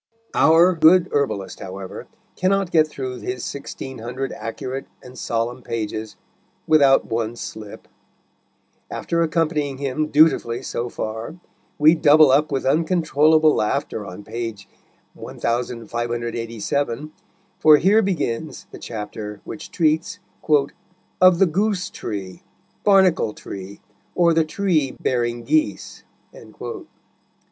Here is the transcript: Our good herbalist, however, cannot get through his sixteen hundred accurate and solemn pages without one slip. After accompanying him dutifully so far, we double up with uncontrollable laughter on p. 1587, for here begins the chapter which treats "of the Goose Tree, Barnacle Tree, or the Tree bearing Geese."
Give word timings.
Our 0.33 0.73
good 0.73 1.09
herbalist, 1.11 1.59
however, 1.59 2.07
cannot 2.35 2.71
get 2.71 2.87
through 2.87 3.19
his 3.19 3.45
sixteen 3.45 3.99
hundred 3.99 4.31
accurate 4.31 4.87
and 5.03 5.15
solemn 5.15 5.61
pages 5.61 6.15
without 6.65 7.05
one 7.05 7.35
slip. 7.35 7.87
After 8.89 9.21
accompanying 9.21 9.77
him 9.77 10.07
dutifully 10.07 10.63
so 10.63 10.89
far, 10.89 11.35
we 11.77 11.93
double 11.93 12.31
up 12.31 12.51
with 12.51 12.65
uncontrollable 12.65 13.53
laughter 13.53 14.03
on 14.03 14.23
p. 14.23 14.55
1587, 15.13 17.11
for 17.59 17.77
here 17.77 18.01
begins 18.01 18.65
the 18.71 18.79
chapter 18.79 19.39
which 19.43 19.69
treats 19.69 20.17
"of 21.21 21.37
the 21.37 21.45
Goose 21.45 21.91
Tree, 21.91 22.41
Barnacle 22.83 23.35
Tree, 23.35 23.81
or 24.15 24.33
the 24.33 24.45
Tree 24.45 24.97
bearing 24.99 25.43
Geese." 25.43 26.03